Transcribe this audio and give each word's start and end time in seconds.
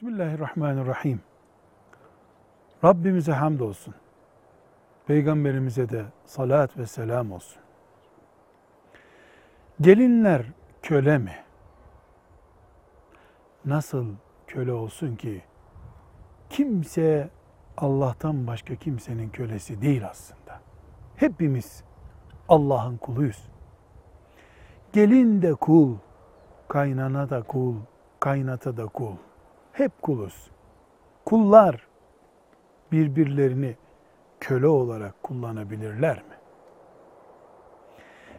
Bismillahirrahmanirrahim. 0.00 1.20
Rabbimize 2.84 3.32
hamdolsun. 3.32 3.94
Peygamberimize 5.06 5.88
de 5.88 6.04
salat 6.24 6.78
ve 6.78 6.86
selam 6.86 7.32
olsun. 7.32 7.62
Gelinler 9.80 10.42
köle 10.82 11.18
mi? 11.18 11.34
Nasıl 13.64 14.06
köle 14.46 14.72
olsun 14.72 15.16
ki? 15.16 15.42
Kimse 16.50 17.30
Allah'tan 17.76 18.46
başka 18.46 18.74
kimsenin 18.74 19.28
kölesi 19.28 19.82
değil 19.82 20.08
aslında. 20.08 20.60
Hepimiz 21.16 21.84
Allah'ın 22.48 22.96
kuluyuz. 22.96 23.48
Gelin 24.92 25.42
de 25.42 25.54
kul, 25.54 25.96
kaynana 26.68 27.30
da 27.30 27.42
kul, 27.42 27.74
kaynata 28.20 28.76
da 28.76 28.86
kul. 28.86 29.16
Hep 29.72 30.02
kuluz. 30.02 30.50
Kullar 31.24 31.86
birbirlerini 32.92 33.76
köle 34.40 34.66
olarak 34.66 35.22
kullanabilirler 35.22 36.16
mi? 36.16 36.34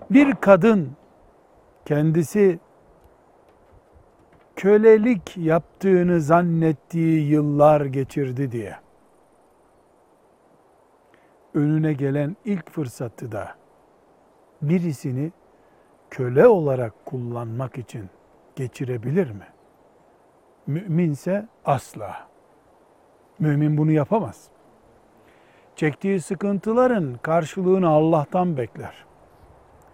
Bir 0.09 0.35
kadın 0.35 0.91
kendisi 1.85 2.59
kölelik 4.55 5.37
yaptığını 5.37 6.21
zannettiği 6.21 7.29
yıllar 7.29 7.85
geçirdi 7.85 8.51
diye 8.51 8.75
önüne 11.53 11.93
gelen 11.93 12.37
ilk 12.45 12.71
fırsatı 12.71 13.31
da 13.31 13.55
birisini 14.61 15.31
köle 16.09 16.47
olarak 16.47 17.05
kullanmak 17.05 17.77
için 17.77 18.09
geçirebilir 18.55 19.31
mi? 19.31 19.47
Müminse 20.71 21.47
asla. 21.65 22.27
Mümin 23.39 23.77
bunu 23.77 23.91
yapamaz. 23.91 24.47
Çektiği 25.75 26.21
sıkıntıların 26.21 27.19
karşılığını 27.21 27.89
Allah'tan 27.89 28.57
bekler. 28.57 29.05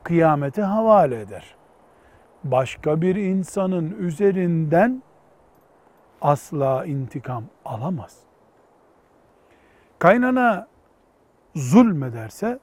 Kıyamete 0.04 0.62
havale 0.62 1.22
eder. 1.22 1.56
Başka 2.44 3.02
bir 3.02 3.16
insanın 3.16 3.92
üzerinden 4.00 5.04
asla 6.22 6.86
intikam 6.86 7.44
alamaz. 7.66 8.20
Kaynana 10.00 10.68
zulmederse 11.56 12.60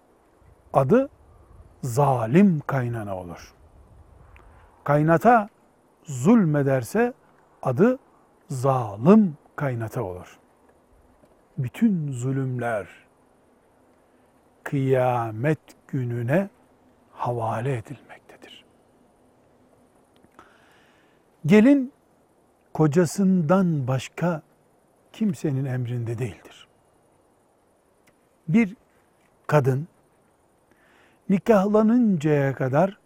adı 0.72 1.08
zalim 1.82 2.60
kaynana 2.66 3.16
olur. 3.16 3.54
Kaynata 4.84 5.48
zulmederse 6.04 7.12
adı 7.62 7.98
zalim 8.54 9.36
kaynata 9.56 10.02
olur. 10.02 10.38
Bütün 11.58 12.12
zulümler 12.12 12.88
kıyamet 14.62 15.58
gününe 15.88 16.48
havale 17.12 17.76
edilmektedir. 17.76 18.64
Gelin 21.46 21.92
kocasından 22.74 23.86
başka 23.86 24.42
kimsenin 25.12 25.64
emrinde 25.64 26.18
değildir. 26.18 26.68
Bir 28.48 28.76
kadın 29.46 29.88
nikahlanıncaya 31.28 32.54
kadar 32.54 32.98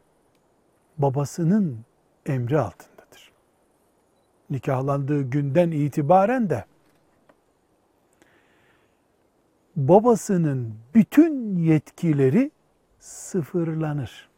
babasının 0.99 1.85
emri 2.27 2.59
altındadır. 2.59 2.98
Nikahlandığı 4.51 5.23
günden 5.23 5.71
itibaren 5.71 6.51
de 6.51 6.65
babasının 9.77 10.75
bütün 10.95 11.57
yetkileri 11.57 12.51
sıfırlanır. 12.99 14.29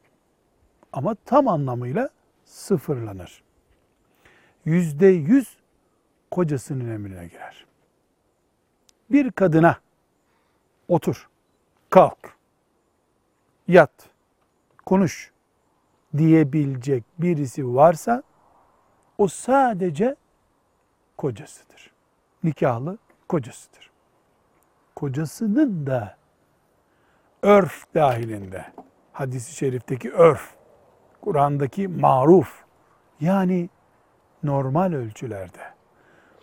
Ama 0.92 1.14
tam 1.24 1.48
anlamıyla 1.48 2.10
sıfırlanır. 2.44 3.42
Yüzde 4.64 5.06
yüz 5.06 5.56
kocasının 6.30 6.90
emrine 6.90 7.26
girer. 7.26 7.66
Bir 9.10 9.30
kadına 9.30 9.76
otur, 10.88 11.28
kalk, 11.90 12.36
yat, 13.68 14.10
konuş 14.86 15.32
diyebilecek 16.16 17.04
birisi 17.18 17.74
varsa 17.74 18.22
o 19.20 19.28
sadece 19.28 20.16
kocasıdır. 21.16 21.90
Nikahlı 22.44 22.98
kocasıdır. 23.28 23.90
Kocasının 24.96 25.86
da 25.86 26.16
örf 27.42 27.94
dahilinde, 27.94 28.66
hadisi 29.12 29.54
şerifteki 29.54 30.12
örf, 30.12 30.54
Kur'an'daki 31.20 31.88
maruf, 31.88 32.64
yani 33.20 33.68
normal 34.42 34.92
ölçülerde, 34.92 35.62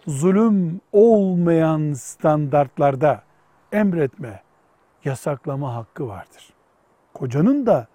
zulüm 0.07 0.81
olmayan 0.91 1.93
standartlarda 1.93 3.23
emretme, 3.71 4.41
yasaklama 5.05 5.75
hakkı 5.75 6.07
vardır. 6.07 6.53
Kocanın 7.13 7.65
da 7.65 7.87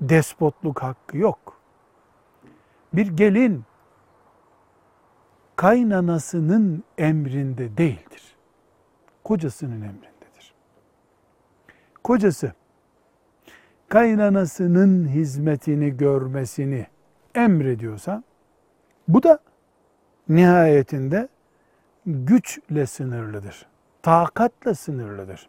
despotluk 0.00 0.82
hakkı 0.82 1.18
yok. 1.18 1.60
Bir 2.92 3.06
gelin 3.06 3.64
kaynanasının 5.58 6.84
emrinde 6.98 7.76
değildir. 7.76 8.36
Kocasının 9.24 9.82
emrindedir. 9.82 10.54
Kocası 12.04 12.52
kaynanasının 13.88 15.08
hizmetini 15.08 15.96
görmesini 15.96 16.86
emrediyorsa 17.34 18.22
bu 19.08 19.22
da 19.22 19.38
nihayetinde 20.28 21.28
güçle 22.06 22.86
sınırlıdır. 22.86 23.66
Takatla 24.02 24.74
sınırlıdır. 24.74 25.48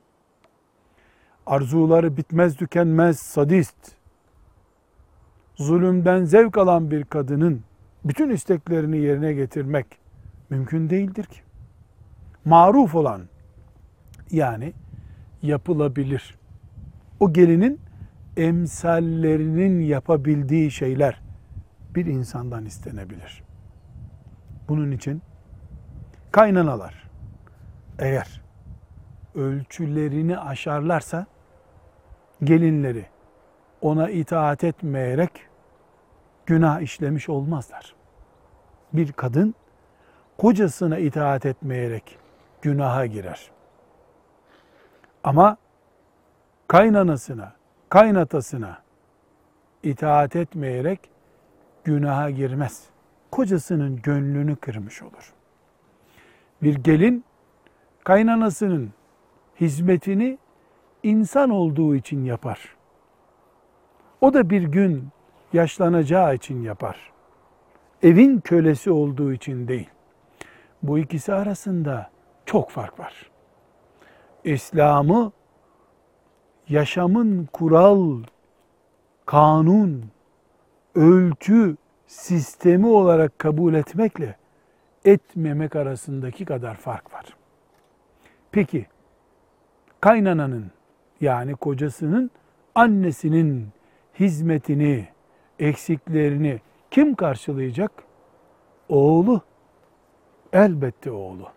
Arzuları 1.45 2.17
bitmez 2.17 2.55
tükenmez 2.55 3.19
sadist, 3.19 3.91
zulümden 5.55 6.23
zevk 6.23 6.57
alan 6.57 6.91
bir 6.91 7.03
kadının 7.03 7.68
bütün 8.05 8.29
isteklerini 8.29 8.97
yerine 8.97 9.33
getirmek 9.33 9.85
mümkün 10.49 10.89
değildir 10.89 11.23
ki. 11.23 11.39
Maruf 12.45 12.95
olan 12.95 13.21
yani 14.31 14.73
yapılabilir. 15.41 16.37
O 17.19 17.33
gelinin 17.33 17.81
emsallerinin 18.37 19.81
yapabildiği 19.81 20.71
şeyler 20.71 21.21
bir 21.95 22.05
insandan 22.05 22.65
istenebilir. 22.65 23.43
Bunun 24.69 24.91
için 24.91 25.21
kaynanalar 26.31 27.09
eğer 27.99 28.41
ölçülerini 29.35 30.37
aşarlarsa 30.37 31.25
gelinleri 32.43 33.05
ona 33.81 34.09
itaat 34.09 34.63
etmeyerek 34.63 35.31
günah 36.49 36.81
işlemiş 36.81 37.29
olmazlar. 37.29 37.95
Bir 38.93 39.11
kadın 39.11 39.55
kocasına 40.37 40.97
itaat 40.97 41.45
etmeyerek 41.45 42.17
günaha 42.61 43.05
girer. 43.05 43.51
Ama 45.23 45.57
kaynanasına, 46.67 47.53
kaynatasına 47.89 48.81
itaat 49.83 50.35
etmeyerek 50.35 51.09
günaha 51.83 52.29
girmez. 52.35 52.83
Kocasının 53.31 54.01
gönlünü 54.01 54.55
kırmış 54.55 55.01
olur. 55.01 55.33
Bir 56.61 56.75
gelin 56.75 57.23
kaynanasının 58.03 58.93
hizmetini 59.61 60.37
insan 61.03 61.49
olduğu 61.49 61.95
için 61.95 62.25
yapar. 62.25 62.75
O 64.21 64.33
da 64.33 64.49
bir 64.49 64.63
gün 64.63 65.09
yaşlanacağı 65.53 66.35
için 66.35 66.61
yapar. 66.61 67.11
Evin 68.03 68.39
kölesi 68.39 68.91
olduğu 68.91 69.33
için 69.33 69.67
değil. 69.67 69.89
Bu 70.83 70.99
ikisi 70.99 71.33
arasında 71.33 72.09
çok 72.45 72.69
fark 72.69 72.99
var. 72.99 73.31
İslam'ı 74.43 75.31
yaşamın 76.69 77.45
kural, 77.53 78.23
kanun, 79.25 80.05
ölçü 80.95 81.77
sistemi 82.07 82.87
olarak 82.87 83.39
kabul 83.39 83.73
etmekle 83.73 84.35
etmemek 85.05 85.75
arasındaki 85.75 86.45
kadar 86.45 86.75
fark 86.75 87.13
var. 87.13 87.25
Peki 88.51 88.85
kaynananın 90.01 90.71
yani 91.21 91.55
kocasının 91.55 92.31
annesinin 92.75 93.67
hizmetini, 94.19 95.07
eksiklerini 95.59 96.61
kim 96.91 97.15
karşılayacak? 97.15 97.91
Oğlu. 98.89 99.41
Elbette 100.53 101.11
oğlu. 101.11 101.49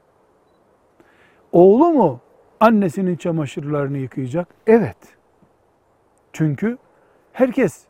Oğlu 1.53 1.91
mu 1.91 2.21
annesinin 2.61 3.17
çamaşırlarını 3.17 3.99
yıkayacak? 3.99 4.49
Evet. 4.67 4.97
Çünkü 6.33 6.79
herkes 7.33 7.85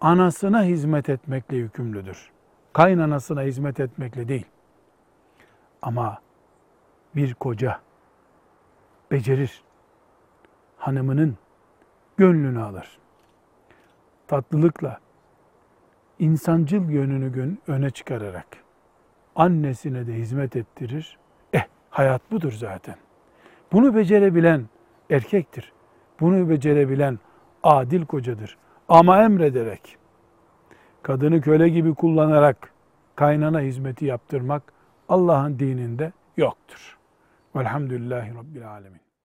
anasına 0.00 0.64
hizmet 0.64 1.08
etmekle 1.08 1.56
yükümlüdür. 1.56 2.30
Kaynanasına 2.72 3.42
hizmet 3.42 3.80
etmekle 3.80 4.28
değil. 4.28 4.46
Ama 5.82 6.18
bir 7.16 7.34
koca 7.34 7.80
becerir. 9.10 9.62
Hanımının 10.78 11.36
gönlünü 12.16 12.62
alır. 12.62 13.01
Tatlılıkla, 14.32 15.00
insancıl 16.18 16.90
yönünü 16.90 17.32
gön- 17.32 17.58
öne 17.66 17.90
çıkararak 17.90 18.46
annesine 19.36 20.06
de 20.06 20.14
hizmet 20.14 20.56
ettirir. 20.56 21.18
Eh 21.52 21.62
hayat 21.90 22.30
budur 22.30 22.52
zaten. 22.52 22.94
Bunu 23.72 23.94
becerebilen 23.94 24.68
erkektir. 25.10 25.72
Bunu 26.20 26.48
becerebilen 26.48 27.18
adil 27.62 28.06
kocadır. 28.06 28.58
Ama 28.88 29.22
emrederek, 29.22 29.96
kadını 31.02 31.40
köle 31.40 31.68
gibi 31.68 31.94
kullanarak 31.94 32.72
kaynana 33.16 33.60
hizmeti 33.60 34.04
yaptırmak 34.04 34.72
Allah'ın 35.08 35.58
dininde 35.58 36.12
yoktur. 36.36 36.98
Velhamdülillahi 37.56 38.34
Rabbil 38.34 38.70
Alemin. 38.70 39.11